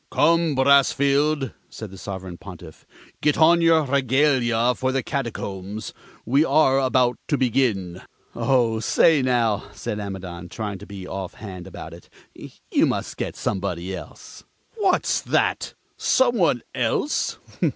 "Come, 0.09 0.55
Brassfield," 0.55 1.53
said 1.69 1.91
the 1.91 1.97
Sovereign 1.99 2.39
Pontiff, 2.39 2.87
"get 3.21 3.37
on 3.37 3.61
your 3.61 3.83
regalia 3.83 4.73
for 4.73 4.91
the 4.91 5.03
Catacombs. 5.03 5.93
We 6.25 6.43
are 6.43 6.79
about 6.79 7.19
to 7.27 7.37
begin." 7.37 8.01
"Oh, 8.33 8.79
say, 8.79 9.21
now!" 9.21 9.65
said 9.73 9.99
Amidon, 9.99 10.49
trying 10.49 10.79
to 10.79 10.87
be 10.87 11.07
off 11.07 11.35
hand 11.35 11.67
about 11.67 11.93
it, 11.93 12.09
"you 12.33 12.87
must 12.87 13.15
get 13.15 13.35
somebody 13.35 13.95
else." 13.95 14.43
"What's 14.77 15.21
that! 15.21 15.75
Some 15.97 16.35
one 16.35 16.63
else? 16.73 17.37